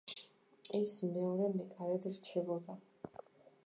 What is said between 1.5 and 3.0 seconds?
მეკარედ რჩებოდა.